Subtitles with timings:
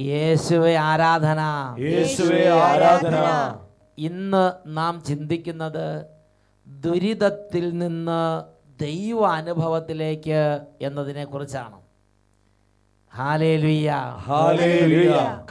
[0.00, 1.40] യേശുവെ ആരാധന.
[1.78, 3.16] യേശുവേ ആരാധന.
[3.98, 5.86] ഇന്ന് നാം ചിന്തിക്കുന്നത്
[6.66, 8.22] ദുരിതത്തിൽ നിന്ന്
[8.80, 10.40] ദൈവ അനുഭവത്തിലേക്ക്
[10.82, 11.76] എന്നതിനെ കുറിച്ചാണ്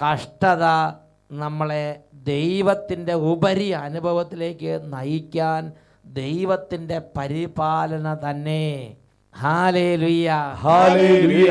[0.04, 0.64] കഷ്ടത
[1.32, 1.86] നമ്മളെ
[2.24, 5.62] ദൈവത്തിന്റെ ഉപരി അനുഭവത്തിലേക്ക് നയിക്കാൻ
[6.06, 8.64] ദൈവത്തിന്റെ പരിപാലന തന്നെ.
[9.34, 10.30] ഹാലേ ലുയ്യ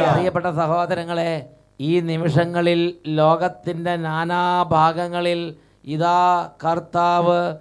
[0.08, 1.32] പ്രിയപ്പെട്ട സഹോദരങ്ങളെ
[1.80, 7.56] ഈ നിമിഷങ്ങളിൽ ലോകത്തിന്റെ നാനാഭാഗങ്ങളിൽ ഇതാ കർത്താവ്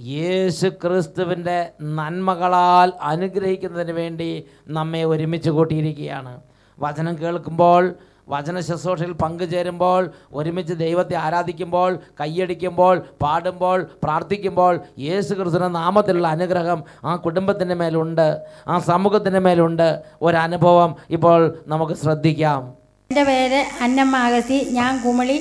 [0.00, 6.40] യേശു ക്രിസ്തുവിന്റെ നന്മകളാൽ അനുഗ്രഹിക്കുന്നതിന് വേണ്ടി നമ്മെ ഒരുമിച്ച് കൂട്ടിയിരിക്കുകയാണ്.
[6.80, 7.94] വചനം കേൾക്കുമ്പോൾ
[8.28, 17.74] വചന ശുശ്രൂഷയിൽ പങ്കുചേരുമ്പോൾ ഒരുമിച്ച് ദൈവത്തെ ആരാധിക്കുമ്പോൾ കൈയടിക്കുമ്പോൾ പാടുമ്പോൾ പ്രാർത്ഥിക്കുമ്പോൾ യേശു ക്രിസ്തുവിന്റെ നാമത്തിലുള്ള അനുഗ്രഹം ആ കുടുംബത്തിന്റെ
[17.74, 20.02] മേലുണ്ട് ആ സമൂഹത്തിന്റെ മേലുണ്ട്.
[20.22, 22.79] ഒരനുഭവം ഇപ്പോൾ നമുക്ക് ശ്രദ്ധിക്കാം.
[23.12, 25.36] എന്റെ പേര് അന്നമ്മ അഗസി ഞാൻ കുമളി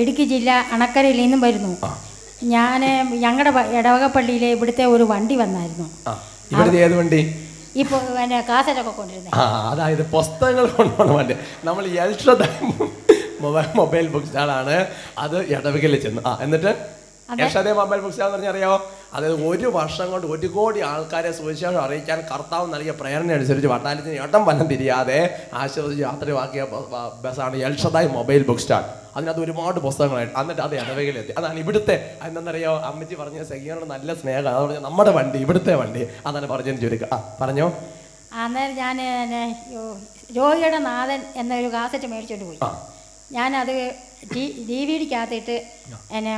[0.00, 1.70] ഇടുക്കി ജില്ല അണക്കരയിൽ നിന്നും വരുന്നു.
[2.54, 2.82] ഞാൻ
[3.22, 5.86] ഞങ്ങളുടെ ഇടവകപ്പള്ളിയിലെ ഇവിടുത്തെ ഒരു വണ്ടി വന്നായിരുന്നു.
[6.52, 7.20] ഇവിടുത്തെ ഏത് വണ്ടി?
[7.82, 9.32] ഇപ്പോൾ പിന്നെ കാസറ്റൊക്കെ കൊണ്ടിരുന്നത്
[9.70, 11.36] അതായത് പുസ്തകങ്ങൾ കൊണ്ടുപോകണ വണ്ടി.
[11.68, 11.86] നമ്മൾ
[13.44, 14.76] മൊബൈൽ മൊബൈൽ ബുക്ക് സ്റ്റാളാണ്.
[15.24, 16.72] അത് ഇടവകയിൽ ചെന്നു ആ എന്നിട്ട്?
[17.28, 18.76] എൽഷദ മൊബൈൽ സ്റ്റാൾ എന്ന് പറഞ്ഞാൽ അറിയാമോ
[19.14, 24.42] അതായത് ഒരു വർഷം കൊണ്ട് ഒരു കോടി ആൾക്കാരെ സുവിശേഷം അറിയിക്കാൻ കർത്താവ് നൽകിയ പ്രേരണ അനുസരിച്ച് വട്ടാലത്തിന് ഏട്ടം
[24.48, 25.18] വല്ലം തിരിയാതെ
[25.60, 26.62] ആശ്വസിച്ച് യാത്രയാക്കിയ
[27.24, 28.84] ബസ്സാണ് എൽഷദായ് മൊബൈൽ ബുക്ക് സ്റ്റാൾ.
[29.16, 34.58] അതിനകത്ത് ഒരുപാട് പുസ്തകങ്ങളായിട്ട് എന്നിട്ട് അത് ഇടവകയിലെത്തി അതാണ് ഇവിടുത്തെ എന്താണെന്നറിയോ അമ്മച്ചി പറഞ്ഞ സെഗിയോട് നല്ല സ്നേഹം അത്
[34.64, 36.02] പറഞ്ഞ നമ്മുടെ വണ്ടി ഇവിടുത്തെ വണ്ടി.
[36.28, 37.66] അതാണ് പറഞ്ഞു ചുരുക്കം ആ പറഞ്ഞോ?
[38.42, 38.98] അന്നേരം ഞാൻ
[40.38, 42.58] രോഗിയുടെ നാഥൻ എന്നൊരു കാസറ്റ് മേടിച്ചോണ്ട് പോയി.
[43.36, 43.76] ഞാൻ ഞാനത്
[44.68, 45.56] ഡി വി ഡിക്കകത്തിട്ട്
[46.18, 46.34] എന്നെ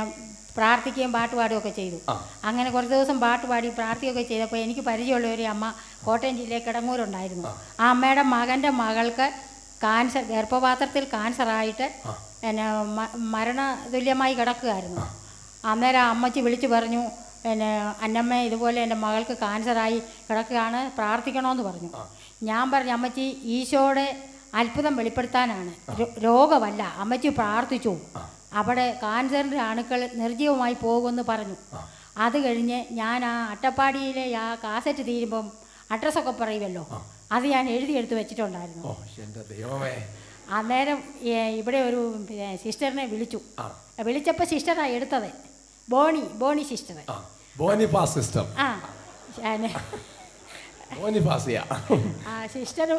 [0.55, 1.97] പ്രാർത്ഥിക്കുകയും പാട്ട് പാടുകയൊക്കെ ചെയ്തു.
[2.43, 5.73] അങ്ങനെ കുറച്ച് ദിവസം പാട്ട് പാടി പ്രാർത്ഥിക്കുകയൊക്കെ ചെയ്തപ്പോൾ എനിക്ക് പരിചയമുള്ള ഒരു അമ്മ
[6.05, 7.47] കോട്ടയം ജില്ലയിൽ കിടങ്ങൂരുണ്ടായിരുന്നു.
[7.79, 7.89] ആ.
[7.89, 9.27] അമ്മയുടെ മകന്റെ മകൾക്ക്
[9.83, 11.91] കാൻസർ ഗർഭപാത്രത്തിൽ കാൻസറായിട്ട്
[12.41, 12.63] പിന്നെ
[13.15, 13.61] മരണ
[13.93, 15.01] തുല്യമായി കിടക്കുകയായിരുന്നു.
[15.65, 17.03] അന്നേരം ആ അമ്മച്ചി വിളിച്ചു പറഞ്ഞു
[17.43, 17.69] പിന്നെ
[18.01, 19.99] അന്നമ്മ ഇതുപോലെ എന്റെ മകൾക്ക് കാൻസറായി
[20.29, 21.89] കിടക്കുകയാണ് പ്രാർത്ഥിക്കണമെന്ന് പറഞ്ഞു.
[22.43, 24.23] ഞാൻ പറഞ്ഞു അമ്മച്ചി ഈശോയുടെ
[24.55, 25.71] അത്ഭുതം വെളിപ്പെടുത്താനാണ്.
[26.19, 27.97] രോഗമല്ല അമ്മച്ചി പ്രാർത്ഥിച്ചു.
[28.53, 31.55] അവിടെ കാൻസറിന്റെ അണുക്കൾ നിർജീവമായി പോകുമെന്ന് പറഞ്ഞു.
[32.17, 35.51] അത് കഴിഞ്ഞ് ഞാൻ ആ അട്ടപ്പാടിയിലെ ആ കാസറ്റ് തീരുമ്പം
[35.91, 36.83] അഡ്രസ്സൊക്കെ പറയുമല്ലോ.
[37.31, 38.83] അത് ഞാൻ എഴുതിയെടുത്ത് വെച്ചിട്ടുണ്ടായിരുന്നു.
[40.49, 41.03] അന്നേരം
[41.57, 42.25] ഇവിടെ ഒരു
[42.63, 43.39] സിസ്റ്ററിനെ വിളിച്ചു.
[44.01, 45.29] വിളിച്ചപ്പോൾ സിസ്റ്ററാണ് എടുത്തത്.
[45.89, 46.97] Boni Boni sister
[47.57, 47.85] Boni
[48.15, 48.69] sister ആ.
[50.91, 51.57] ഞാൻ ബോനിഫാസിയ
[52.27, 52.89] ആ സിസ്റ്റർ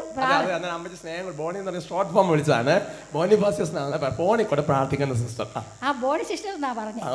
[0.71, 2.75] അമ്മച്ചി സ്നേഹം ബോണി എന്ന് പറഞ്ഞ ഷോർട്ട് ഫോം വിളിച്ചതാണ്.
[3.15, 5.47] ബോനിഫാസിയസ് എന്നാണ് ഫോണിൽ കൂടെ പ്രാർത്ഥിക്കുന്ന സിസ്റ്റർ
[5.85, 5.93] ആ.
[5.93, 7.03] ബോണി സിസ്റ്റർ എന്നാ പറഞ്ഞു?
[7.05, 7.13] ആ.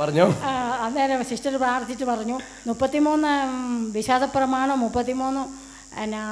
[0.00, 0.24] പറഞ്ഞു.
[0.80, 2.36] അന്നേരം സിസ്റ്റർ പ്രാർത്ഥിച്ച് പറഞ്ഞു.
[2.66, 3.32] മുപ്പത്തിമൂന്ന്
[4.34, 5.42] പ്രമാണം മുപ്പത്തിമൂന്ന്
[6.00, 6.22] എന്നാ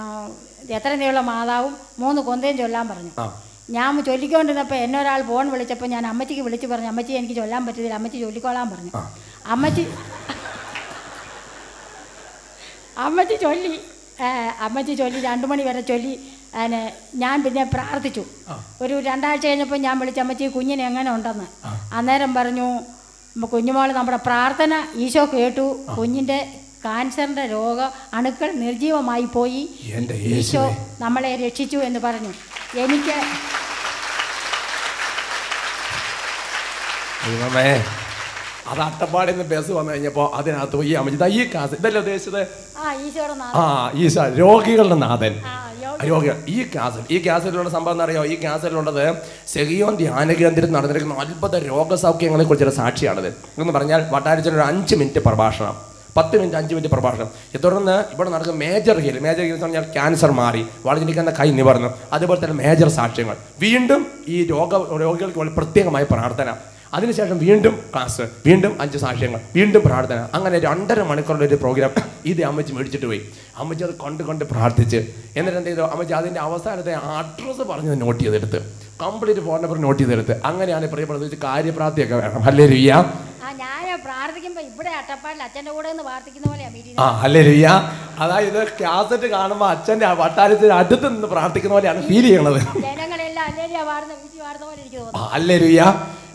[0.71, 3.13] എത്ര നീള മാതാവും മൂന്ന് കൊന്തയും ചൊല്ലാൻ പറഞ്ഞു.
[3.69, 8.19] ഞാൻ ചൊല്ലിക്കൊണ്ടിരുന്നപ്പോൾ എന്നെ ഒരാൾ ഫോൺ വിളിച്ചപ്പോൾ ഞാൻ അമ്മച്ചിക്ക് വിളിച്ചു പറഞ്ഞു അമ്മച്ചി എനിക്ക് ചൊല്ലാൻ പറ്റത്തില്ല അമ്മച്ചി
[8.19, 8.93] ചൊല്ലിക്കോളാൻ പറഞ്ഞു.
[9.47, 9.85] അമ്മച്ചി
[13.07, 13.73] അമ്മച്ചി ചൊല്ലി
[14.67, 16.13] അമ്മച്ചി ചൊല്ലി രണ്ടു മണി വരെ ചൊല്ലി
[16.55, 16.81] അതിന്
[17.15, 18.23] ഞാൻ പിന്നെ പ്രാർത്ഥിച്ചു.
[18.83, 21.47] ഒരു രണ്ടാഴ്ച കഴിഞ്ഞപ്പോൾ ഞാൻ വിളിച്ച അമ്മച്ചി കുഞ്ഞിന് എങ്ങനെ ഉണ്ടെന്ന്?
[21.99, 22.67] അന്നേരം പറഞ്ഞു
[23.37, 24.73] "ഉമ്മ കുഞ്ഞുമോൾ നമ്മുടെ പ്രാർത്ഥന
[25.05, 25.65] ഈശോ കേട്ടു
[25.99, 26.39] കുഞ്ഞിന്റെ
[26.85, 27.81] കാൻസറിന്റെ രോഗ
[28.15, 29.69] അണുക്കൾ നിർജീവമായി പോയി.
[30.13, 32.33] ഈശോ നമ്മളെ രക്ഷിച്ചു എന്ന് പറഞ്ഞു.
[32.79, 33.17] എനിക്ക്
[37.27, 37.85] ദൈവമേ
[38.69, 42.43] അത് അട്ടപ്പാടിയിൽ നിന്ന് ബസ് വന്നു കഴിഞ്ഞപ്പോ അതിനകത്ത് അമ്മച്ചി ദാ ഈ കാസ് ഇതല്ലേ ഉദ്ദേശിച്ചത്?
[42.79, 45.43] ആ ഈശോയുടെ ആ ഈ രോഗികളുടെ നാഥൻ.
[46.09, 46.45] രോഗികൾ.
[46.49, 49.17] ഈ ക്യാസൽ ഈ ക്യാസലിലുള്ള സംഭവം എന്നറിയോ ഈ ക്യാസലിലുള്ളത്
[49.47, 53.29] സെഹിയോൻ ധ്യാന കേന്ദ്രത്തിൽ നടന്നിരിക്കുന്ന അത്ഭുത രോഗസൗഖ്യങ്ങളെ കുറിച്ചുള്ള സാക്ഷിയാണിത്.
[53.29, 55.92] എന്ന് പറഞ്ഞാൽ വട്ടാരിച്ചൊരു അഞ്ച് മിനിറ്റ് പ്രഭാഷണം.
[56.17, 57.31] പത്ത് മിനിറ്റ് അഞ്ച് മിനിറ്റ് പ്രഭാഷണം.
[57.65, 60.67] തുടർന്ന് ഇവിടെ നടക്കുന്ന മേജർ ഹീൽ മേജർ ഹീൽ എന്ന് പറഞ്ഞാൽ ക്യാൻസർ മാറി.
[60.87, 61.95] വളഞ്ഞിരിക്കുന്ന കൈ നിവർന്നു.
[62.13, 63.37] അതുപോലെ തന്നെ മേജർ സാക്ഷ്യങ്ങൾ.
[63.61, 66.55] വീണ്ടും ഈ രോഗ രോഗികൾക്ക് പ്രത്യേകമായ പ്രാർത്ഥന.
[66.95, 70.29] അതിനുശേഷം വീണ്ടും ക്ലാസ് വീണ്ടും അഞ്ച് സാക്ഷ്യങ്ങൾ വീണ്ടും പ്രാർത്ഥന.
[70.35, 71.91] അങ്ങനെ രണ്ടര മണിക്കൂറിന്റെ ഒരു പ്രോഗ്രാം
[72.25, 73.29] ഇത് അമ്മച്ചി മേടിച്ചിട്ട് പോയി.
[73.57, 74.97] അമ്മച്ചി അത് കൊണ്ട് കൊണ്ട് പ്രാർത്ഥിച്ച്.
[75.37, 75.81] എന്നിട്ട് എന്ത് ചെയ്തു?
[75.81, 78.82] അമ്മച്ചി അതിന്റെ അവസാനത്തെ അഡ്രസ്സ് പറഞ്ഞ് നോട്ട് ചെയ്തെടുത്ത്.
[79.03, 80.35] കംപ്ലീറ്റ് ഫോൺ നമ്പർ നോട്ട് ചെയ്തെടുത്ത്.
[80.51, 82.43] അങ്ങനെയാണ് പ്രിയപ്പെടുന്നത് കാര്യപ്രാപ്തിയൊക്കെ വേണം.
[82.51, 82.93] അല്ലേ രുയ്യ.
[87.05, 87.67] ആ അല്ലേ രുയ്യ.
[88.23, 92.61] അതായത് ക്യാസറ്റ് കാണുമ്പോൾ അച്ഛന്റെ വട്ടാരത്തിന് അടുത്ത് നിന്ന് പ്രാർത്ഥിക്കുന്ന പോലെയാണ് ഫീൽ ചെയ്യണത്.
[95.39, 95.83] അല്ലേ രുയ്യ.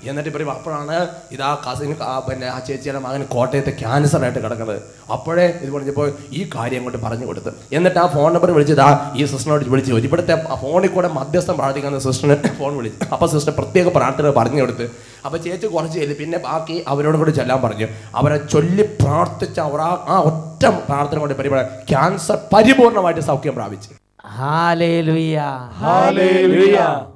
[0.09, 0.97] എന്നിട്ട് ഇവർ അപ്പോഴാണ്
[1.35, 1.91] ഇതാ കസിൻ
[2.27, 4.79] പിന്നെ ആ ചേച്ചിയുടെ മകൻ കോട്ടയത്തെ ക്യാൻസർ ആയിട്ട് കിടക്കുന്നത്.
[5.15, 6.07] അപ്പോഴേ ഇത് പറഞ്ഞപ്പോൾ
[6.39, 7.51] ഈ കാര്യം കൊണ്ട് പറഞ്ഞു കൊടുത്ത്.
[7.77, 8.87] എന്നിട്ട് ആ ഫോൺ നമ്പർ വിളിച്ചതാ
[9.19, 10.09] ഈ സിസ്റ്ററിനോട് വിളിച്ച് ചോദിച്ചു.
[10.11, 12.99] ഇവിടുത്തെ ഫോണിൽ കൂടെ മധ്യസ്ഥം പ്രാർത്ഥിക്കുന്ന സിസ്റ്ററിന് ഫോൺ വിളിച്ചു.
[13.17, 14.87] അപ്പോൾ സിസ്റ്റർ പ്രത്യേക പ്രാർത്ഥന പറഞ്ഞു കൊടുത്ത്.
[15.25, 17.87] അപ്പോൾ ചേച്ചി കുറച്ച് ചെയ്ത് പിന്നെ ബാക്കി അവരോട് കൂടി ചെല്ലാൻ പറഞ്ഞു.
[18.21, 21.63] അവരെ ചൊല്ലി പ്രാർത്ഥിച്ച അവർ ആ ഒറ്റ പ്രാർത്ഥന കൊണ്ട് പരിപാടി
[21.93, 23.89] ക്യാൻസർ പരിപൂർണമായിട്ട് സൗഖ്യം പ്രാപിച്ചു.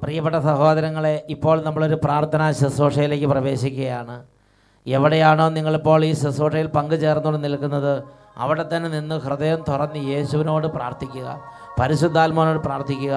[0.02, 4.16] പ്രിയപ്പെട്ട സഹോദരങ്ങളെ ഇപ്പോൾ നമ്മളൊരു പ്രാർത്ഥനാ ശുശ്രൂഷയിലേക്ക് പ്രവേശിക്കുകയാണ്.
[4.86, 7.92] എവിടെയാണോ നിങ്ങളിപ്പോൾ ഈ ശുശ്രൂഷയിൽ പങ്കുചേർന്നുകൊണ്ട് നിൽക്കുന്നത്
[8.42, 11.28] അവിടെ തന്നെ നിന്ന് ഹൃദയം തുറന്ന് യേശുവിനോട് പ്രാർത്ഥിക്കുക
[11.78, 13.14] പരിശുദ്ധാത്മാവിനോട് പ്രാർത്ഥിക്കുക.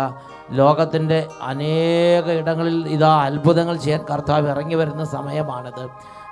[0.59, 1.19] ലോകത്തിന്റെ
[1.51, 5.83] അനേക ഇടങ്ങളിൽ ഇതാ അത്ഭുതങ്ങൾ ചെയ്യാൻ കർത്താവ് ഇറങ്ങി വരുന്ന സമയമാണിത്.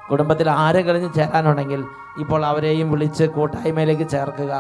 [0.09, 1.83] കുടുംബത്തിൽ ആരെങ്കിലും ചേരാനുണ്ടെങ്കിൽ
[2.23, 4.53] ഇപ്പോൾ അവരെയും വിളിച്ച് കൂട്ടായ്മയിലേക്ക് ചേർക്കുക.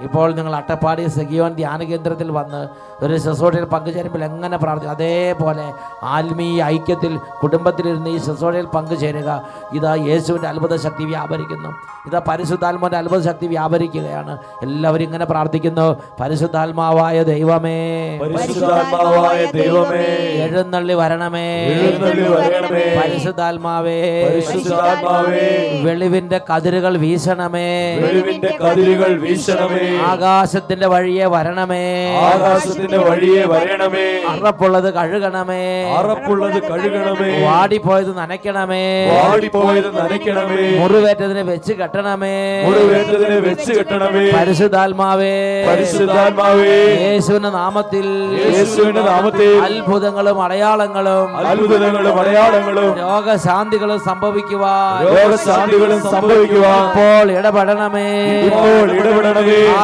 [0.00, 2.68] ഇപ്പോൾ നിങ്ങൾ അട്ടപ്പാടി സഖിയോൻ ധ്യാന കേന്ദ്രത്തിൽ വന്ന്
[3.04, 5.72] ഒരു ശുശ്രൂഷയിൽ പങ്കുചേരുമ്പോൾ എങ്ങനെ പ്രാർത്ഥിക്കും അതേപോലെ
[6.02, 9.42] ആത്മീയ ഐക്യത്തിൽ കുടുംബത്തിലിരുന്ന് ഈ ശുശ്രൂഷയിൽ പങ്കുചേരുക.
[9.74, 11.68] ഇതാ യേശുവിന്റെ അത്ഭുത ശക്തി വ്യാപരിക്കുന്നു.
[12.08, 14.38] ഇതാ പരിശുദ്ധാത്മാവിന്റെ അത്ഭുത ശക്തി വ്യാപരിക്കുകയാണ്.
[14.62, 15.96] എല്ലാവരും ഇങ്ങനെ പ്രാർത്ഥിക്കുന്നു.
[16.20, 18.18] പരിശുദ്ധാത്മാവായ ദൈവമേ.
[18.18, 20.04] പരിശുദ്ധാത്മാവായ ദൈവമേ.
[20.44, 21.64] എഴുന്നള്ളി വരണമേ.
[21.66, 23.02] എഴുന്നള്ളി വരണമേ.
[23.02, 24.24] പരിശുദ്ധാത്മാവേ.
[24.24, 25.80] പരിശുദ്ധാത്മാവേ.
[25.84, 27.94] വെളിവിന്റെ കതിരുകൾ വീശണമേ.
[27.94, 29.87] വെളിവിന്റെ കതിരുകൾ വീശണമേ.
[29.96, 32.16] ആകാശത്തിന്റെ വഴിയെ വരണമേ.
[32.16, 34.22] ആകാശത്തിന്റെ വഴിയെ വരണമേ.
[34.28, 35.94] അറപ്പുള്ളത് കഴുകണമേ.
[35.96, 37.46] അറപ്പുള്ളത് കഴുകണമേ.
[37.46, 39.10] വാടിപ്പോയത് നനയ്ക്കണമേ.
[39.10, 40.78] വാടിപ്പോയത് നനയ്ക്കണമേ.
[40.78, 42.64] മുറിവേറ്റതിനെ വെച്ച് കെട്ടണമേ.
[42.64, 44.30] മുറിവേറ്റതിനെ വെച്ച് കെട്ടണമേ.
[44.30, 45.66] പരിശുദ്ധാത്മാവേ.
[45.66, 46.78] പരിശുദ്ധാത്മാവേ.
[47.10, 48.06] യേശുവിന്റെ നാമത്തിൽ.
[48.56, 49.60] യേശുവിന്റെ നാമത്തിൽ.
[49.62, 51.36] അത്ഭുതങ്ങളും അടയാളങ്ങളും.
[51.36, 52.98] അത്ഭുതങ്ങളും അടയാളങ്ങളും.
[52.98, 55.06] രോഗശാന്തികളും സംഭവിക്കുവാൻ.
[55.06, 56.88] രോഗശാന്തികളും സംഭവിക്കുവാൻ.
[56.88, 58.40] ഇപ്പോൾ ഇടപെടണമേ.
[58.40, 59.77] ഇപ്പോൾ ഇടപെടണമേ.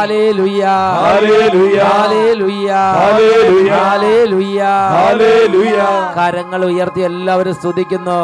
[6.16, 8.20] കരങ്ങൾ ഉയർത്തി എല്ലാവരും സ്തുതിക്കുന്നു.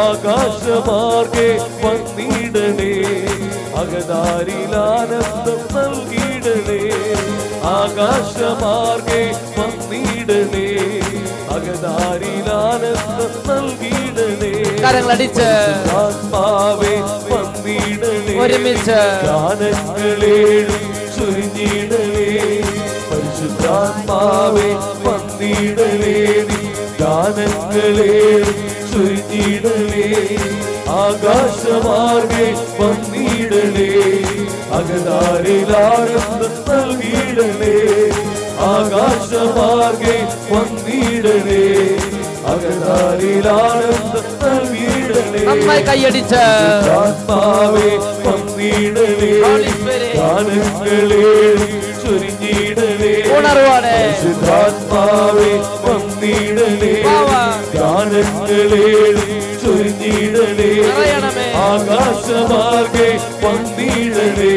[0.00, 1.46] ആകാശമാർഗെ
[1.84, 2.92] വന്നിടണേ
[3.82, 6.80] അകതാരിലാനന്ദം നൽകിയിടണേ
[7.76, 9.22] ആകാശമാർഗെ
[9.58, 10.68] വന്നിടണേ
[11.56, 14.54] അകതാരിലാനന്ദം നൽകിയിടണേ
[14.84, 15.50] കരങ്ങളടിച്ച്.
[15.98, 16.94] ആത്മാവേ
[18.42, 18.98] ഒരുമിച്ച്.
[19.26, 20.82] ഗാനങ്ങളേഴും
[21.16, 22.30] ചുരിഞ്ഞിടലേ
[23.08, 24.68] പരിശുദ്ധാത്മാവേ
[25.04, 26.18] വന്നിടലേ
[27.00, 28.58] ഗാനങ്ങളേഴും
[28.90, 30.08] ചുരിഞ്ഞിടലേ
[30.98, 32.46] ആകാശമാർഗേ
[32.80, 33.90] വന്നിടലേ
[34.78, 37.76] അകതാരിലാനന്ദം നൽകിയിടലേ
[38.68, 40.16] ആകാശമാർഗേ
[40.52, 41.64] വന്നിടലേ
[42.54, 44.93] അകതാരിലാനന്ദം നൽകി
[45.46, 46.34] நம்மை கையடிச்ச
[46.98, 47.88] ஆத்மாவே
[48.24, 49.30] பங்கீடலே
[50.16, 51.22] காலங்களே
[52.02, 53.94] சுருங்கிடலே உணர்வானே.
[54.56, 55.50] ஆத்மாவே
[61.64, 62.94] ஆகாசமாக
[63.42, 64.52] பங்கீடலே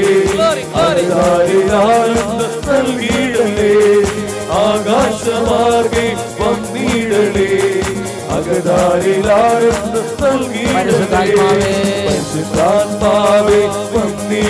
[2.68, 3.17] நல்கி
[10.70, 11.74] പരിശുദ്ധാത്മാവേ
[12.08, 13.60] പരിശുദ്ധാത്മാവേ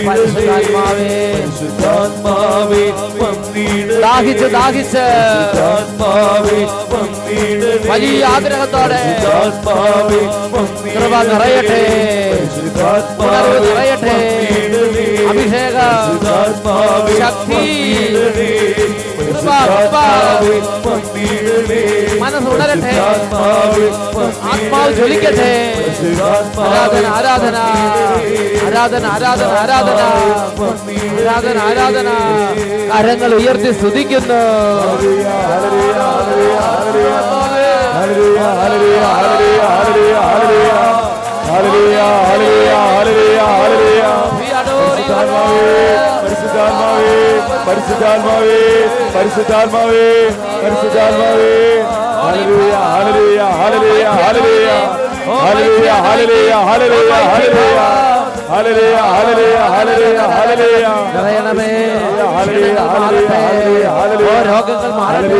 [0.08, 2.84] പരിശുദ്ധാത്മാവേ പരിശുദ്ധാത്മാവേ
[4.04, 5.06] ദാഹിച്ച് ദാഹിച്ച്
[7.90, 9.02] വലിയ ആഗ്രഹത്തോടെ
[10.94, 11.82] കൃപ നിറയട്ടെ
[13.64, 14.18] നിറയട്ടെ
[15.32, 15.78] അഭിഷേക
[17.22, 17.64] ശക്തി
[22.22, 22.94] മനസ്സുണരട്ടെ
[24.52, 25.52] ആത്മാവ് ജ്വലിക്കട്ടെ.
[26.60, 27.58] ആരാധന ആരാധന.
[28.68, 30.02] ആരാധന ആരാധന ആരാധന.
[31.20, 32.10] ആരാധന ആരാധന.
[32.92, 34.42] കരങ്ങൾ ഉയർത്തി സ്തുതിക്കുന്നു.
[34.92, 35.94] ഹലരിയ ഹലരിയ
[37.96, 39.67] ഹലരിയ ഹലരിയ ഹലരിയ
[47.68, 48.60] പരിശുദ്ധാത്മാവേ
[49.16, 50.06] പരിശുദ്ധാത്മാവേ
[50.64, 51.52] പരിശുദ്ധാത്മാവേ.
[52.24, 54.70] Hallelujah hallelujah hallelujah hallelujah.
[55.44, 57.80] Hallelujah hallelujah hallelujah hallelujah.
[58.52, 60.88] Hallelujah hallelujah hallelujah hallelujah.
[62.38, 65.40] ഓ രോഗങ്ങൾ മാറട്ടെ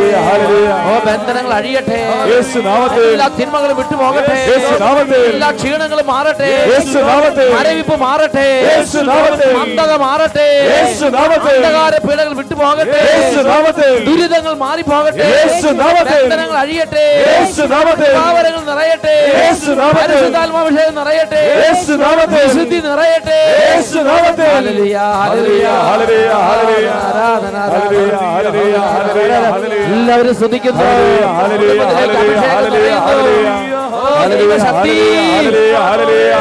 [0.84, 1.98] ഓ ബന്ധനങ്ങൾ അഴിയട്ടെ
[3.08, 4.38] എല്ലാ തിന്മകളും വിട്ടുപോകട്ടെ
[5.28, 6.50] എല്ലാ ക്ഷീണങ്ങളും മാറട്ടെ
[7.54, 8.46] മരവിപ്പ് മാറട്ടെ
[9.58, 10.48] മന്ദത മാറട്ടെ
[11.48, 13.02] അന്ധകാര പീഡകൾ വിട്ടുപോകട്ടെ
[14.08, 15.28] ദുരിതങ്ങൾ മാറിപ്പോകട്ടെ
[16.10, 17.06] ബന്ധനങ്ങൾ അഴിയട്ടെ
[17.52, 19.14] സ്ഥാപനങ്ങൾ നിറയട്ടെ
[19.98, 21.42] പരിശുദ്ധാത്മാഭിഷേകം നിറയട്ടെ
[22.34, 23.38] വിശുദ്ധി നിറയട്ടെ
[24.48, 26.32] ഹല്ലേലൂയ ഹല്ലേലൂയ
[29.88, 30.84] എല്ലാവരും ശ്രദ്ധിക്കുന്നു
[34.64, 34.94] ശക്തി
[35.80, 36.34] ഹലലിയ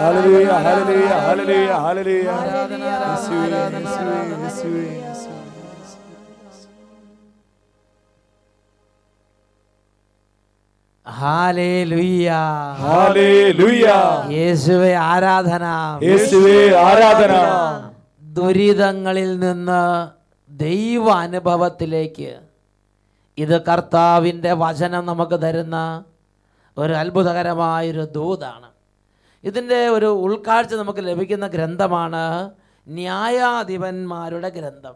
[0.00, 2.28] ഹലലിയ ഹലലിയ ഹലലിയ
[14.32, 15.64] യേശുവേ, ആരാധന.
[16.02, 17.32] യേശുവേ ആരാധന.
[18.22, 20.08] ദുരിതങ്ങളിൽ നിന്ന്
[20.50, 22.38] ദൈവ അനുഭവത്തിലേക്ക്
[23.38, 26.04] ഇത് കർത്താവിന്റെ വചനം നമുക്ക് തരുന്ന
[26.78, 28.68] ഒരു അത്ഭുതകരമായൊരു ദൂതാണ്.
[29.44, 32.50] ഇതിന്റെ ഒരു ഉൾക്കാഴ്ച നമുക്ക് ലഭിക്കുന്ന ഗ്രന്ഥമാണ്
[32.88, 34.94] ന്യായാധിപന്മാരുടെ ഗ്രന്ഥം.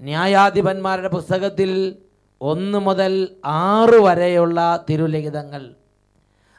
[0.00, 1.96] ന്യായാധിപന്മാരുടെ പുസ്തകത്തിൽ
[2.42, 5.74] ഒന്ന് മുതൽ ആറ് വരെയുള്ള തിരുലിഖിതങ്ങൾ.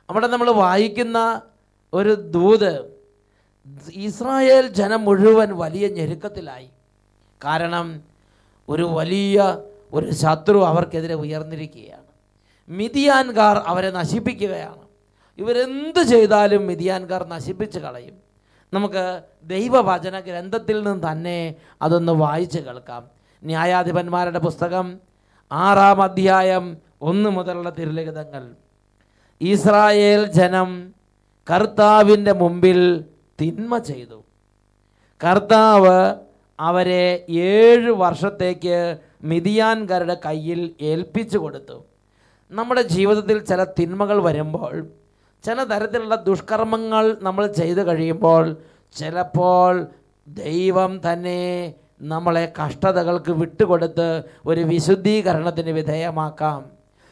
[0.09, 1.41] അവിടെ നമ്മൾ വായിക്കുന്ന
[1.93, 2.93] ഒരു ദൂത്
[3.93, 6.69] ഇസ്രായേൽ ജനം മുഴുവൻ വലിയ ഞെരുക്കത്തിലായി.
[7.45, 8.01] കാരണം
[8.69, 9.57] ഒരു വലിയ
[9.93, 12.03] ഒരു ശത്രു അവർക്കെതിരെ ഉയർന്നിരിക്കുകയാണ്.
[12.69, 14.83] മിതിയാൻകാർ അവരെ നശിപ്പിക്കുകയാണ്.
[15.37, 18.15] ഇവരെന്ത് ചെയ്താലും മിതിയാൻകാർ നശിപ്പിച്ച് കളയും.
[18.73, 23.07] നമുക്ക് ദൈവവചന ഗ്രന്ഥത്തിൽ നിന്ന് തന്നെ അതൊന്ന് വായിച്ച് കേൾക്കാം.
[23.43, 25.12] ന്യായാധിപന്മാരുടെ പുസ്തകം
[25.53, 28.43] ആറാം അധ്യായം ഒന്ന് മുതലുള്ള തിരുലിഖിതങ്ങൾ.
[29.41, 30.93] ഇസ്രായേൽ ജനം
[31.49, 33.05] കർത്താവിന്റെ മുമ്പിൽ
[33.41, 34.23] തിന്മ ചെയ്തു.
[35.23, 36.15] കർത്താവ്
[36.59, 41.85] അവരെ ഏഴ് വർഷത്തേക്ക് മിതിയാൻകാരുടെ കയ്യിൽ ഏൽപ്പിച്ചു കൊടുത്തു.
[42.51, 44.87] നമ്മുടെ ജീവിതത്തിൽ ചില തിന്മകൾ വരുമ്പോൾ
[45.43, 48.57] ചില തരത്തിലുള്ള ദുഷ്കർമ്മങ്ങൾ നമ്മൾ ചെയ്തു കഴിയുമ്പോൾ
[48.95, 49.87] ചിലപ്പോൾ
[50.27, 56.65] ദൈവം തന്നെ നമ്മളെ കഷ്ടതകൾക്ക് വിട്ടുകൊടുത്ത് ഒരു വിശുദ്ധീകരണത്തിന് വിധേയമാക്കാം.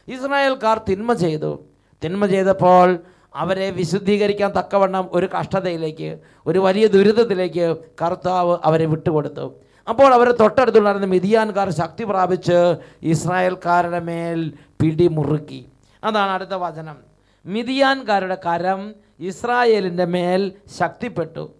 [0.07, 1.65] ഇസ്രായേൽക്കാർ തിന്മ ചെയ്തു.
[2.03, 2.99] തിന്മ ചെയ്തപ്പോൾ
[3.35, 9.53] അവരെ വിശുദ്ധീകരിക്കാൻ തക്കവണ്ണം ഒരു കഷ്ടതയിലേക്ക് ഒരു വലിയ ദുരിതത്തിലേക്ക് കർത്താവ് അവരെ വിട്ടുകൊടുത്തു.
[9.89, 15.65] അപ്പോൾ അവർ തൊട്ടടുത്തുണ്ടായിരുന്ന മിതിയാൻകാർ ശക്തി പ്രാപിച്ച് ഇസ്രായേൽക്കാരുടെ മേൽ പിടിമുറുക്കി.
[16.03, 16.97] അതാണ് അടുത്ത വചനം.
[17.45, 21.51] മിതിയാൻകാരുടെ കരം ഇസ്രായേലിന്റെ മേൽ ശക്തിപ്പെട്ടു.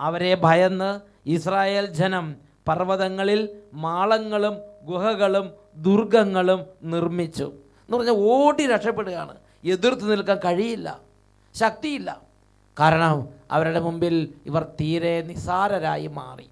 [0.00, 7.52] അവരെ ഭയന്ന് ഇസ്രായേൽ ജനം പർവതങ്ങളിൽ മാളങ്ങളും ഗുഹകളും ദുർഗങ്ങളും നിർമ്മിച്ചു.
[7.86, 9.34] എന്ന് പറഞ്ഞാൽ ഓടി രക്ഷപ്പെടുകയാണ്.
[9.64, 11.00] എതിർത്ത് നിൽക്കാൻ കഴിയില്ല.
[11.54, 12.20] ശക്തിയില്ല.
[12.80, 16.48] കാരണം അവരുടെ മുമ്പിൽ ഇവർ തീരെ നിസാരരായി മാറി.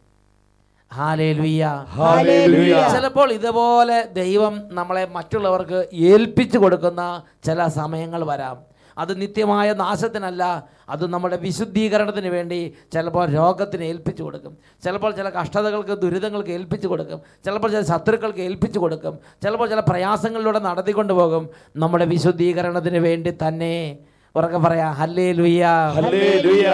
[2.92, 8.67] ചിലപ്പോൾ ഇതുപോലെ ദൈവം നമ്മളെ മറ്റുള്ളവർക്ക് ഏൽപ്പിച്ചു കൊടുക്കുന്ന ചില സമയങ്ങൾ വരാം.
[8.98, 14.56] അത് നിത്യമായ നാശത്തിനല്ല അത് നമ്മുടെ വിശുദ്ധീകരണത്തിന് വേണ്ടി ചിലപ്പോൾ രോഗത്തിന് ഏൽപ്പിച്ചു കൊടുക്കും.
[14.84, 17.20] ചിലപ്പോൾ ചില കഷ്ടതകൾക്ക് ദുരിതങ്ങൾക്ക് ഏൽപ്പിച്ചു കൊടുക്കും.
[17.44, 19.18] ചിലപ്പോൾ ചില ശത്രുക്കൾക്ക് ഏൽപ്പിച്ചു കൊടുക്കും.
[19.42, 21.48] ചിലപ്പോൾ ചില പ്രയാസങ്ങളിലൂടെ നടത്തിക്കൊണ്ട് പോകും.
[21.76, 23.98] നമ്മുടെ വിശുദ്ധീകരണത്തിന് വേണ്ടി തന്നെ
[24.36, 25.28] ഉറക്കെ പറയാം ഹല്ലേ
[25.96, 26.72] ഹല്ലേലൂയ.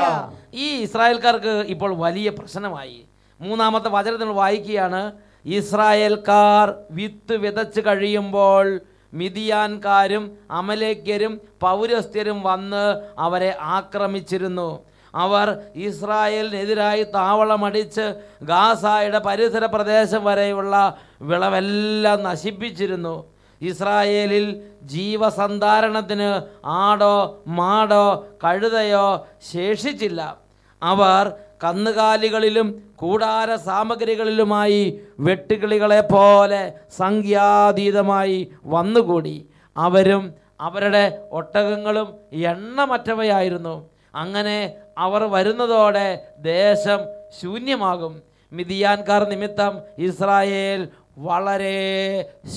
[0.54, 3.04] ഈ ഇസ്രായേൽക്കാർക്ക് ഇപ്പോൾ വലിയ പ്രശ്നമായി.
[3.40, 5.12] മൂന്നാമത്തെ വചനത്തിൽ വായിക്കുകയാണ്
[5.47, 8.81] ഇസ്രായേൽക്കാർ വിത്ത് വിതച്ച് കഴിയുമ്പോൾ
[9.14, 12.85] മിതിയാൻകാരും അമലേക്യരും പൗരസ്ത്യരും വന്ന്
[13.18, 14.85] അവരെ ആക്രമിച്ചിരുന്നു.
[15.14, 23.35] അവർ ഇസ്രായേലിനെതിരായി താവളമടിച്ച് ഗാസായുടെ പരിസര പ്രദേശം വരെയുള്ള വിളവെല്ലാം നശിപ്പിച്ചിരുന്നു.
[23.62, 26.30] ഇസ്രായേലിൽ ജീവസന്ധാരണത്തിന്
[26.66, 30.37] ആടോ മാടോ കഴുതയോ ശേഷിച്ചില്ല.
[30.83, 39.49] അവർ കന്നുകാലികളിലും കൂടാര സാമഗ്രികളിലുമായി വെട്ടുകിളികളെ പോലെ സംഖ്യാതീതമായി വന്നുകൂടി.
[39.76, 43.90] അവരും അവരുടെ ഒട്ടകങ്ങളും എണ്ണമറ്റവയായിരുന്നു.
[44.14, 47.00] അങ്ങനെ അവർ വരുന്നതോടെ ദേശം
[47.42, 48.23] ശൂന്യമാകും.
[48.52, 51.78] മിതിയാൻകാർ നിമിത്തം ഇസ്രായേൽ വളരെ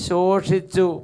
[0.08, 1.02] ശോഷിച്ചു.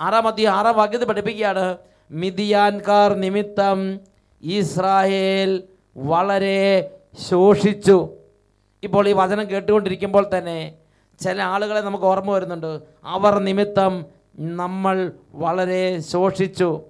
[0.00, 1.76] ആറാം അധ്യായം ആറാം വാക്യത്തിൽ പഠിപ്പിക്കുകയാണ്
[2.10, 4.00] മിതിയാൻകാർ നിമിത്തം
[4.42, 5.50] ഇസ്രായേൽ
[5.96, 8.10] വളരെ ശോഷിച്ചു.
[8.82, 10.74] ഇപ്പോൾ ഈ വചനം കേട്ടുകൊണ്ടിരിക്കുമ്പോൾ തന്നെ
[11.20, 12.80] ചില ആളുകളെ നമുക്ക് ഓർമ്മ വരുന്നുണ്ട്.
[13.04, 14.06] അവർ നിമിത്തം
[14.38, 16.80] നമ്മൾ വളരെ ശോഷിച്ചു.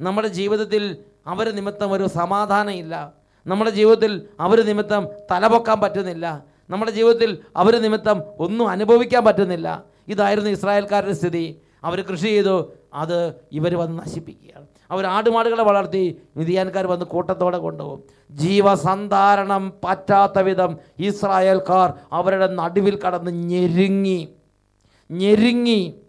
[0.00, 0.96] നമ്മുടെ ജീവിതത്തിൽ
[1.26, 3.12] അവർ നിമിത്തം ഒരു സമാധാനമില്ല.
[3.46, 6.44] നമ്മുടെ ജീവിതത്തിൽ അവർ നിമിത്തം തലപൊക്കാൻ പറ്റുന്നില്ല.
[6.70, 9.84] നമ്മുടെ ജീവിതത്തിൽ അവർ നിമിത്തം ഒന്നും അനുഭവിക്കാൻ പറ്റുന്നില്ല.
[10.08, 11.60] ഇതായിരുന്നു ഇസ്രായേൽക്കാരുടെ സ്ഥിതി.
[11.84, 14.66] അവർ കൃഷി ചെയ്തു അത് ഇവർ വന്ന് നശിപ്പിക്കുകയാണ്.
[14.90, 18.02] അവർ ആടുമാടുകളെ വളർത്തി മിതിയാൻകാർ വന്ന് കൂട്ടത്തോടെ കൊണ്ടുപോകും.
[18.30, 24.28] ജീവസന്ധാരണം പറ്റാത്ത വിധം ഇസ്രായേൽക്കാർ അവരുടെ നടുവിൽ കടന്ന് ഞെരുങ്ങി
[25.10, 26.00] ഞെരുങ്ങി.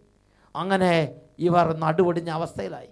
[0.56, 2.88] അങ്ങനെ ഇവർ നടുവൊടിഞ്ഞ അവസ്ഥയിലായി.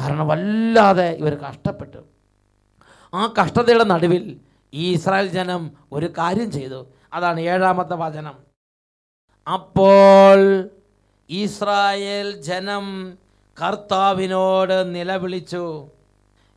[0.00, 1.98] കാരണം വല്ലാതെ ഇവർ കഷ്ടപ്പെട്ടു.
[3.14, 4.40] ആ കഷ്ടതയുടെ നടുവിൽ
[4.74, 6.86] ഈ ഇസ്രായേൽ ജനം ഒരു കാര്യം ചെയ്തു.
[7.12, 8.34] അതാണ് ഏഴാമത്തെ വചനം.
[9.52, 10.68] അപ്പോൾ
[11.30, 13.14] ഇസ്രായേൽ ജനം
[13.62, 15.86] കർത്താവിനോട് നിലവിളിച്ചു.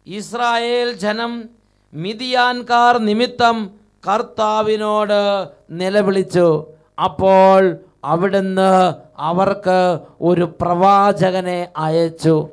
[0.07, 1.49] ഇസ്രായേൽ ജനം
[1.93, 3.71] മിതിയാൻകാർ നിമിത്തം
[4.07, 6.65] കർത്താവിനോട് നിലവിളിച്ചു.
[7.03, 12.49] അപ്പോൾ അവിടുന്ന് അവർക്ക് ഒരു പ്രവാചകനെ അയച്ചു.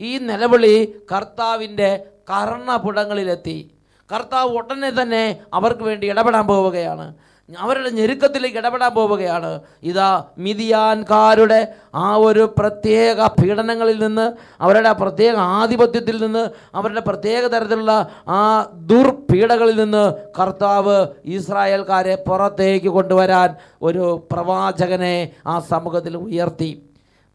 [0.00, 3.70] ഈ നിലവിളി കർത്താവിന്റെ കർണപുടങ്ങളിലെത്തി.
[4.14, 7.14] കർത്താവ് ഉടനെ തന്നെ അവർക്ക് വേണ്ടി ഇടപെടാൻ പോവുകയാണ്.
[7.48, 9.60] അവരുടെ ഞെരുക്കത്തിലേക്ക് ഇടപെടാൻ പോവുകയാണ്.
[9.82, 11.58] ഇതാ മിതിയാൻകാരുടെ
[11.94, 19.76] ആ ഒരു പ്രത്യേക പീഡനങ്ങളിൽ നിന്ന് അവരുടെ ആ പ്രത്യേക ആധിപത്യത്തിൽ നിന്ന് അവരുടെ പ്രത്യേക തരത്തിലുള്ള ആ ദുർപീഡകളിൽ
[19.76, 20.04] നിന്ന്
[20.40, 26.82] കർത്താവ് ഇസ്രായേൽക്കാരെ പുറത്തേക്ക് കൊണ്ടുവരാൻ ഒരു പ്രവാചകനെ ആ സമൂഹത്തിൽ ഉയർത്തി.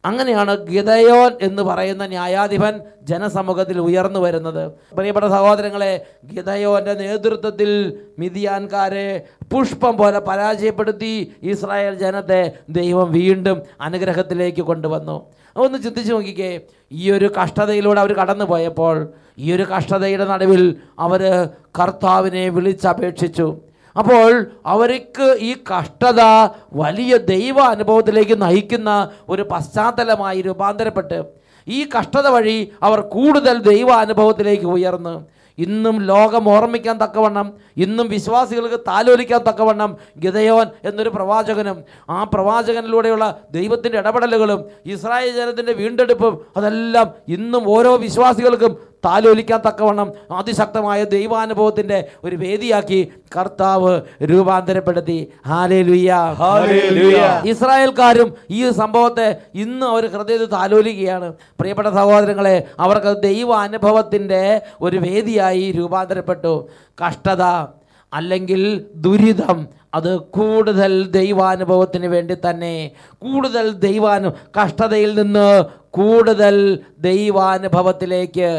[0.05, 4.71] അങ്ങനെയാണ് ഗിതയോൻ എന്ന് പറയുന്ന ന്യായാധിപൻ ജനസമൂഹത്തിൽ ഉയർന്നു വരുന്നത്.
[4.97, 7.69] പ്രിയപ്പെട്ട സഹോദരങ്ങളെ ഗിതയോന്റെ നേതൃത്വത്തിൽ
[8.19, 15.17] മിതിയാൻകാരെ പുഷ്പം പോലെ പരാജയപ്പെടുത്തി ഇസ്രായേൽ ജനത്തെ ദൈവം വീണ്ടും അനുഗ്രഹത്തിലേക്ക് കൊണ്ടുവന്നു.
[15.55, 21.21] ഒന്ന് ചിന്തിച്ചു നോക്കിക്കേ ഈ ഒരു കഷ്ടതയിലൂടെ അവർ കടന്നു പോയപ്പോൾ ഈ ഒരു കഷ്ടതയുടെ നടുവിൽ അവർ
[21.79, 23.47] കർത്താവിനെ വിളിച്ചപേക്ഷിച്ചു.
[23.95, 24.31] അപ്പോൾ
[24.65, 26.21] അവർക്ക് ഈ കഷ്ടത
[26.73, 28.91] വലിയ ദൈവ അനുഭവത്തിലേക്ക് നയിക്കുന്ന
[29.29, 31.19] ഒരു പശ്ചാത്തലമായി രൂപാന്തരപ്പെട്ട്
[31.67, 35.15] ഈ കഷ്ടത വഴി അവർ കൂടുതൽ ദൈവ അനുഭവത്തിലേക്ക് ഉയർന്ന്.
[35.57, 41.77] ഇന്നും ലോകം ഓർമ്മിക്കാൻ തക്കവണ്ണം ഇന്നും വിശ്വാസികൾക്ക് താലോലിക്കാൻ തക്കവണ്ണം ഗിതയോൻ എന്നൊരു പ്രവാചകനും
[42.09, 48.73] ആ പ്രവാചകനിലൂടെയുള്ള ദൈവത്തിന്റെ ഇടപെടലുകളും ഇസ്രായേൽ ജനത്തിന്റെ വീണ്ടെടുപ്പും അതെല്ലാം ഇന്നും ഓരോ വിശ്വാസികൾക്കും
[49.05, 55.19] താലോലിക്കാൻ തക്കവണ്ണം അതിശക്തമായ ദൈവാനുഭവത്തിന്റെ ഒരു വേദിയാക്കി കർത്താവ് രൂപാന്തരപ്പെടുത്തി.
[57.45, 61.33] ഇസ്രായേൽക്കാരും ഈ സംഭവത്തെ ഇന്ന് അവർ ഹൃദയത്തിൽ താലോലിക്കുകയാണ്.
[61.59, 66.69] പ്രിയപ്പെട്ട സഹോദരങ്ങളെ അവർക്ക് ദൈവ അനുഭവത്തിന്റെ ഒരു വേദിയായി രൂപാന്തരപ്പെട്ടു.
[67.07, 67.43] കഷ്ടത
[68.13, 72.91] അല്ലെങ്കിൽ ദുരിതം അത് കൂടുതൽ ദൈവാനുഭവത്തിന് വേണ്ടി തന്നെ.
[73.21, 75.63] കൂടുതൽ ദൈവാനു കഷ്ടതയിൽ നിന്ന്
[75.97, 76.55] കൂടുതൽ
[77.07, 78.49] ദൈവാനുഭവത്തിലേക്ക്.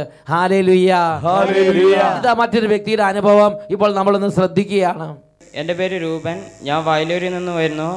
[2.18, 5.06] ഇതാ മറ്റൊരു വ്യക്തിയുടെ അനുഭവം ഇപ്പോൾ നമ്മളൊന്ന് ശ്രദ്ധിക്കുകയാണ്.
[5.54, 6.36] എന്റെ പേര് രൂപൻ.
[6.68, 7.90] ഞാൻ വയലൂരിൽ നിന്ന് വരുന്നു.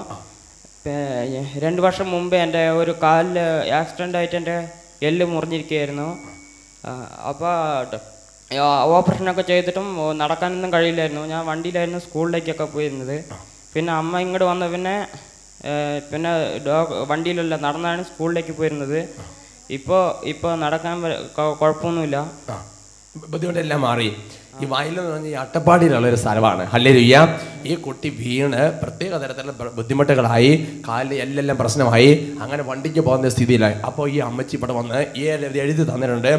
[1.64, 3.38] രണ്ട് വർഷം മുമ്പ് എന്റെ ഒരു കാലിൽ
[3.82, 4.58] ആക്സിഡന്റ് ആയിട്ട് എന്റെ
[5.04, 6.10] എല്ല് മുറിഞ്ഞിരിക്കുകയായിരുന്നു.
[7.30, 7.54] അപ്പോൾ
[8.96, 9.88] ഓപ്പറേഷനൊക്കെ ചെയ്തിട്ടും
[10.22, 11.24] നടക്കാനൊന്നും കഴിയില്ലായിരുന്നു.
[11.34, 13.16] ഞാൻ വണ്ടിയിലായിരുന്നു സ്കൂളിലേക്കൊക്കെ പോയിരുന്നത്.
[13.76, 14.96] പിന്നെ അമ്മ ഇങ്ങോട്ട് വന്ന പിന്നെ
[16.10, 16.32] പിന്നെ
[17.12, 19.00] വണ്ടിയിലല്ല നടന്നാണ് സ്കൂളിലേക്ക് പോയിരുന്നത്.
[19.78, 20.02] ഇപ്പോൾ
[20.32, 20.96] ഇപ്പോൾ നടക്കാൻ
[21.62, 22.18] കുഴപ്പമൊന്നുമില്ല
[23.34, 24.10] ബുദ്ധിമുട്ടെല്ലാം മാറി.
[24.62, 26.64] ഈ വയലിൽ എന്ന് പറഞ്ഞാൽ ഈ അട്ടപ്പാടിയിലുള്ള ഒരു സ്ഥലമാണ്.
[26.74, 27.16] ഹല്ലേലൂയ്യ
[27.72, 30.52] ഈ കുട്ടി വീണ് പ്രത്യേക തരത്തിലുള്ള ബുദ്ധിമുട്ടുകളായി
[30.88, 32.12] കാലിൽ എല്ലാം പ്രശ്നമായി
[32.44, 33.76] അങ്ങനെ വണ്ടിക്ക് പോകുന്ന സ്ഥിതിയിലായി.
[33.90, 36.32] അപ്പോൾ ഈ അമ്മച്ചി ഇവിടെ വന്ന് ഏഴ് എഴുതി തന്നിട്ടുണ്ട്.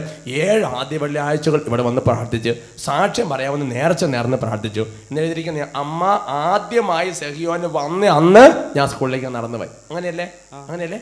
[0.44, 2.54] ഏഴ് ആദ്യ വെള്ളിയാഴ്ചകൾ ഇവിടെ വന്ന് പ്രാർത്ഥിച്ച്.
[2.86, 4.84] സാക്ഷ്യം പറയാമെന്ന് നേർച്ച നേർന്ന് പ്രാർത്ഥിച്ചു.
[5.08, 8.44] എന്ന് എഴുതിയിരിക്കുന്ന അമ്മ ആദ്യമായി സെഹിയോന് വന്ന് അന്ന്
[8.76, 9.72] ഞാൻ സ്കൂളിലേക്ക് നടന്നു പോയി.
[9.90, 10.28] അങ്ങനെയല്ലേ?
[10.68, 11.00] അങ്ങനെയല്ലേ.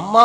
[0.00, 0.18] അമ്മ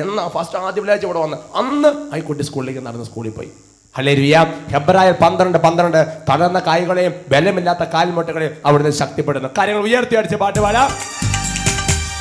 [0.00, 3.52] എന്നാ ഫസ്റ്റ് ആദ്യ വെള്ളിയാഴ്ച ഇവിടെ വന്ന് അന്ന് ആ കുട്ടി സ്കൂളിലേക്ക് നടന്ന് സ്കൂളിൽ പോയി.
[3.96, 4.36] ഹല്ലേലൂയ
[4.72, 6.00] ഹെബ്രായർ പന്ത്രണ്ട് പന്ത്രണ്ട്.
[6.28, 9.48] തളർന്ന കായ്കളെയും ബലമില്ലാത്ത കാൽമുട്ടകളെയും അവിടുന്ന് ശക്തിപ്പെടുന്നു.
[9.58, 10.90] കാര്യങ്ങൾ ഉയർത്തി അടിച്ച് പാട്ട് പാടാം.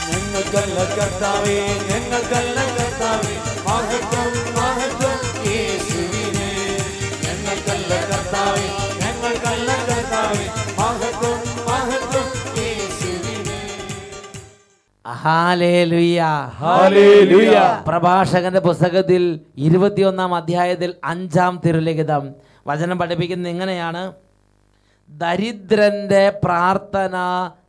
[0.10, 1.58] ഞങ്ങൾക്കല്ല കർത്താവേ
[1.90, 3.34] ഞങ്ങൾക്കല്ല കർത്താവേ.
[17.88, 22.30] പ്രഭാഷകന്റെ പുസ്തകത്തിൽ ഇരുപത്തിയൊന്നാം അധ്യായത്തിൽ അഞ്ചാം തിരുലിഖിതം.
[22.68, 24.14] വചനം പഠിപ്പിക്കുന്നത് ഇങ്ങനെയാണ്.
[25.10, 27.16] ദരിദ്രന്റെ പ്രാർത്ഥന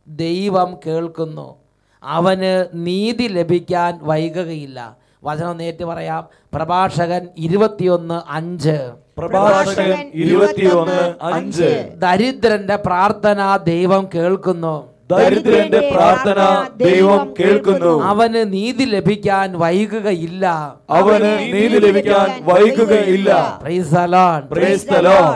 [0.07, 1.55] ദൈവം കേൾക്കുന്നു.
[2.03, 4.97] അവന് നീതി ലഭിക്കാൻ വൈകുകയില്ല.
[5.23, 6.27] വചനം നേറ്റ് പറയാം.
[6.53, 8.91] പ്രഭാഷകൻ ഇരുപത്തിയൊന്ന് അഞ്ച്.
[9.17, 11.89] പ്രഭാഷകൻ ഇരുപത്തിയൊന്ന് അഞ്ച്.
[11.95, 14.94] ദരിദ്രന്റെ പ്രാർത്ഥന ദൈവം കേൾക്കുന്നു.
[15.11, 18.03] ദരിദ്രന്റെ പ്രാർത്ഥന ദൈവം കേൾക്കുന്നു.
[18.03, 20.45] അവന് നീതി ലഭിക്കാൻ വൈകുകയില്ല.
[20.89, 23.59] അവന് നീതി ലഭിക്കാൻ വൈകുകയില്ല.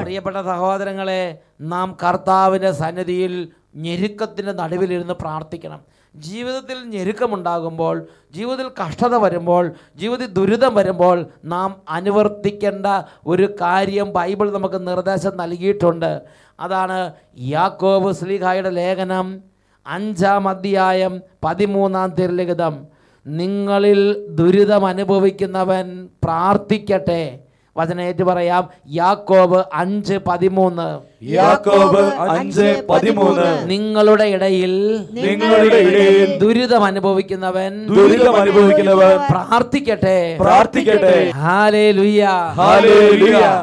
[0.02, 5.82] പ്രിയപ്പെട്ട സഹോദരങ്ങളെ നാം കർത്താവിന്റെ സന്നിധിയിൽ ഞെരുക്കത്തിന്റെ നടുവിലിരുന്ന് പ്രാർത്ഥിക്കണം.
[6.16, 12.86] ജീവിതത്തിൽ ഞെരുക്കമുണ്ടാകുമ്പോൾ ജീവിതത്തിൽ കഷ്ടത വരുമ്പോൾ ജീവിതത്തിൽ ദുരിതം വരുമ്പോൾ നാം അനുവർത്തിക്കേണ്ട
[13.28, 16.22] ഒരു കാര്യം ബൈബിൾ നമുക്ക് നിർദ്ദേശം നൽകിയിട്ടുണ്ട്.
[16.60, 19.49] അതാണ് യാക്കോബ് സ്ലീഹായുടെ ലേഖനം.
[19.90, 22.88] അഞ്ചാം അധ്യായം പതിമൂന്നാം തിരുലിഖിതം.
[23.28, 27.40] നിങ്ങളിൽ ദുരിതം അനുഭവിക്കുന്നവൻ പ്രാർത്ഥിക്കട്ടെ.
[27.78, 28.70] വചനേറ്റ് പറയാം.
[28.92, 30.88] യാക്കോബ് അഞ്ച് പതിമൂന്ന്.
[31.26, 32.00] യാക്കോബ്
[32.30, 33.70] അഞ്ച് പതിമൂന്ന്.
[33.70, 34.74] നിങ്ങളുടെ ഇടയിൽ
[35.12, 40.38] നിങ്ങളുടെ ഇടയിൽ ദുരിതം അനുഭവിക്കുന്നവൻ ദുരിതം അനുഭവിക്കുന്നവൻ പ്രാർത്ഥിക്കട്ടെ.
[40.40, 41.32] പ്രാർത്ഥിക്കട്ടെ.
[41.36, 42.30] ഹാലേ ലുയ്യ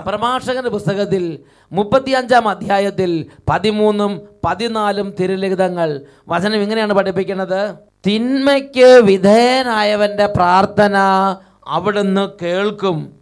[0.07, 1.39] പ്രഭാഷകന്റെ പുസ്തകത്തിൽ
[1.73, 6.01] മുപ്പത്തി അഞ്ചാം അധ്യായത്തിൽ പതിമൂന്നും പതിനാലും തിരുലിഖിതങ്ങൾ.
[6.29, 7.75] വചനം ഇങ്ങനെയാണ് പഠിപ്പിക്കുന്നത്.
[8.07, 10.97] തിന്മയ്ക്ക് വിധേയനായവന്റെ പ്രാർത്ഥന
[11.67, 13.21] അവിടുന്ന് കേൾക്കും.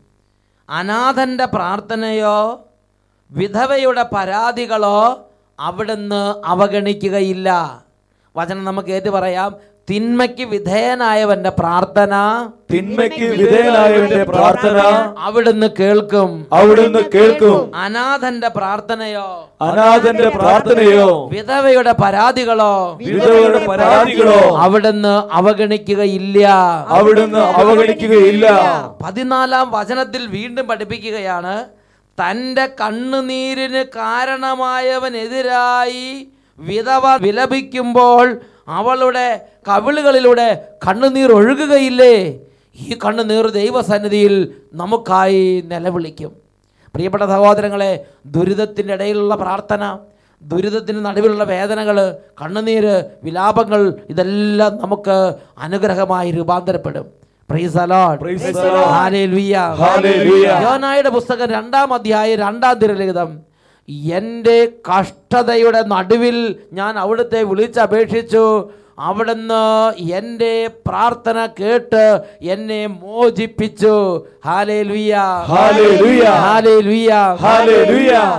[0.71, 2.67] അനാഥന്റെ പ്രാർത്ഥനയോ
[3.31, 5.29] വിധവയുടെ പരാതികളോ
[5.61, 7.81] അവിടുന്ന് അവഗണിക്കുകയില്ല.
[8.37, 9.57] വചനം നമുക്ക് ഏറ്റു പറയാം.
[9.90, 12.49] തിന്മയ്ക്ക് വിധേയനായവന്റെ പ്രാർത്ഥന.
[12.73, 15.14] തിന്മയ്ക്ക് വിധേയനായവന്റെ പ്രാർത്ഥന.
[15.18, 16.47] അവിടുന്ന് കേൾക്കും.
[16.53, 17.77] അവിടുന്ന് കേൾക്കും.
[17.77, 19.51] അനാഥന്റെ പ്രാർത്ഥനയോ.
[19.61, 21.29] അനാഥന്റെ പ്രാർത്ഥനയോ.
[21.29, 22.97] വിധവയുടെ പരാതികളോ.
[22.97, 24.57] വിധവയുടെ പരാതികളോ.
[24.57, 26.49] അവിടുന്ന് അവഗണിക്കുകയില്ല.
[26.88, 28.51] അവിടുന്ന് അവഗണിക്കുകയില്ല.
[29.05, 31.64] പതിനാലാം വചനത്തിൽ വീണ്ടും പഠിപ്പിക്കുകയാണ്.
[32.20, 39.27] തന്റെ കണ്ണുനീരിന് കാരണമായവനെതിരായി വിധവ വിലപിക്കുമ്പോൾ അവളുടെ
[39.68, 42.40] കവിളുകളിലൂടെ കണ്ണുനീർ ഒഴുകുകയില്ലേ?
[42.81, 46.33] ഈ കണ്ണുനീർ ദൈവസന്നിധിയിൽ നമുക്കായി നിലവിളിക്കും.
[46.94, 49.98] പ്രിയപ്പെട്ട സഹോദരങ്ങളെ ദുരിതത്തിന്റെ ഇടയിലുള്ള പ്രാർത്ഥന
[50.42, 51.96] ദുരിതത്തിന് നടുവിലുള്ള വേദനകൾ
[52.42, 57.07] കണ്ണുനീര് വിലാപങ്ങൾ ഇതെല്ലാം നമുക്ക് അനുഗ്രഹമായി രൂപാന്തരപ്പെടും.
[60.64, 63.54] യോനായുടെ പുസ്തകം രണ്ടാം അധ്യായം രണ്ടാം തിരലിഖിതം
[63.88, 64.59] എന്റെ
[64.90, 66.38] കഷ്ടതയുടെ നടുവിൽ
[66.73, 69.62] ഞാൻ അവിടുത്തെ വിളിച്ചപേക്ഷിച്ചു അവിടുന്ന്
[70.18, 72.05] എന്റെ പ്രാർത്ഥന കേട്ട്
[72.55, 73.94] എന്നെ മോചിപ്പിച്ചു.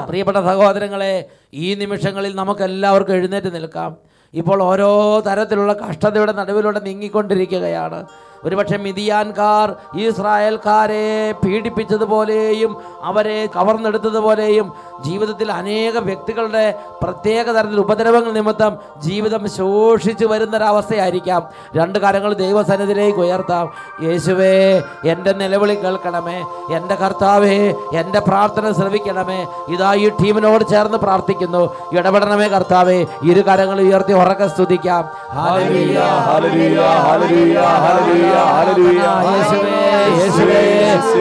[0.10, 1.14] പ്രിയപ്പെട്ട സഹോദരങ്ങളെ
[1.54, 3.92] ഈ നിമിഷങ്ങളിൽ നമുക്ക് എല്ലാവർക്കും എഴുന്നേറ്റ് നിൽക്കാം.
[4.34, 4.92] ഇപ്പോൾ ഓരോ
[5.28, 8.00] തരത്തിലുള്ള കഷ്ടതയുടെ നടുവിലൂടെ നീങ്ങിക്കൊണ്ടിരിക്കുകയാണ്.
[8.46, 20.26] ഒരുപക്ഷെ മിതിയാൻകാർ ഇസ്രായേൽക്കാരെ പീഡിപ്പിച്ചതുപോലെയും അവരെ കവർന്നെടുത്തതുപോലെയും ജീവിതത്തിൽ അനേക വ്യക്തികളുടെ പ്രത്യേക തരത്തിൽ ഉപദ്രവങ്ങൾ നിമിത്തം ജീവിതം ശോഷിച്ചു
[20.26, 21.42] വരുന്നൊരവസ്ഥയായിരിക്കാം.
[21.76, 23.66] രണ്ട് കാര്യങ്ങൾ ദൈവസന്നിധിയിലേക്ക് ഉയർത്താം.
[24.04, 26.38] യേശുവേ എന്റെ നിലവിളി കേൾക്കണമേ.
[26.76, 27.58] എന്റെ കർത്താവേ
[27.94, 29.48] എന്റെ പ്രാർത്ഥന ശ്രവിക്കണമേ.
[29.68, 31.76] ഇതാ ഈ ടീമിനോട് ചേർന്ന് പ്രാർത്ഥിക്കുന്നു.
[31.94, 33.06] ഇടപെടണമേ കർത്താവേ.
[33.24, 35.04] ഇരു കാര്യങ്ങൾ ഉയർത്തി ഉറക്കെ സ്തുതിക്കാം.
[35.30, 38.35] ഹല്ലേലൂയ, ഹല്ലേലൂയ, ഹല്ലേലൂയ, ഹല്ലേലൂയ,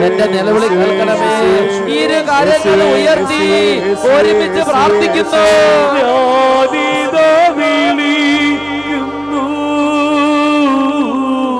[0.05, 1.31] എന്റെ നിലവിളി കേൾക്കണമേ
[1.93, 3.41] ഇരു കരങ്ങൾ ഉയർത്തി
[4.07, 5.45] ഒരുമിച്ച് പ്രാർത്ഥിക്കുന്നു.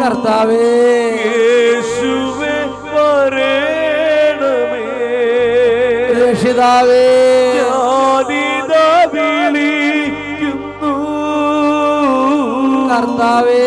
[0.02, 0.66] കർത്താവേ.
[6.20, 7.06] രക്ഷിതാവേ.
[12.90, 13.64] കർത്താവേ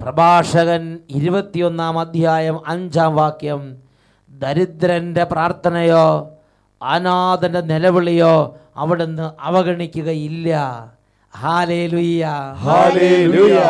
[0.00, 3.76] പ്രഭാഷകൻ ഇരുപത്തിയൊന്നാം അധ്യായം അഞ്ചാം വാക്യം.
[4.30, 6.30] ദരിദ്രന്റെ പ്രാർത്ഥനയോ
[6.82, 10.48] അനാഥന്റെ നിലവിളിയോ അവിടുന്ന് അവഗണിക്കുകയില്ല.
[11.40, 12.24] ഹാലേലുയ്യ
[12.64, 13.60] ഹല്ലേലൂയ.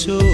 [0.00, 0.29] So.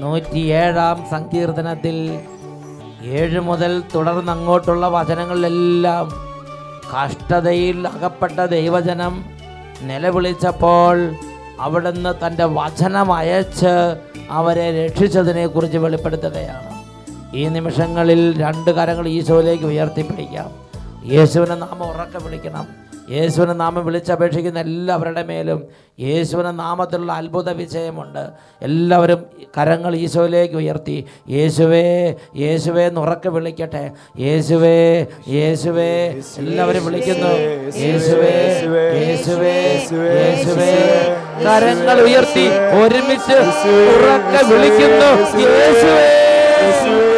[0.00, 2.20] നൂറ്റിയേഴാം സങ്കീർത്തനത്തിൽ
[3.02, 6.06] ഏഴ് മുതൽ തുടർന്ന് അങ്ങോട്ടുള്ള വചനങ്ങളിലെല്ലാം
[6.92, 9.24] കഷ്ടതയിൽ അകപ്പെട്ട ദൈവജനം
[9.82, 11.12] നിലവിളിച്ചപ്പോൾ
[11.60, 13.96] അവിടുന്ന് തന്റെ വചനം അയച്ച്
[14.30, 16.70] അവരെ രക്ഷിച്ചതിനെ കുറിച്ച് വെളിപ്പെടുത്തുകയാണ്.
[17.36, 20.50] ഈ നിമിഷങ്ങളിൽ രണ്ട് കരങ്ങൾ ഈശോയിലേക്ക് ഉയർത്തിപ്പിടിക്കാം.
[21.04, 22.85] യേശുവിനെ നാം ഉറക്കെ വിളിക്കണം.
[23.10, 25.60] യേശുവിനെ നാമം വിളിച്ചപേക്ഷിക്കുന്ന എല്ലാവരുടെ മേലും
[26.00, 28.24] യേശുവിനെ നാമത്തിലുള്ള അത്ഭുത വിജയമുണ്ട്.
[28.62, 29.20] എല്ലാവരും
[29.58, 30.96] കരങ്ങൾ ഈശോയിലേക്ക് ഉയർത്തി
[31.30, 33.84] യേശുവേ യേശുവേ എന്ന് ഉറക്കെ വിളിക്കട്ടെ.
[34.18, 35.88] യേശുവേ യേശുവേ
[36.38, 37.32] എല്ലാവരും വിളിക്കുന്നു.
[37.84, 38.34] യേശുവേ
[39.04, 39.54] യേശുവേ
[40.22, 40.70] യേശുവേ
[41.46, 42.46] കരങ്ങൾ ഉയർത്തി
[42.82, 43.38] ഒരുമിച്ച്
[43.94, 45.10] ഉറക്കെ വിളിക്കുന്നു.
[45.40, 47.15] യേശുവേ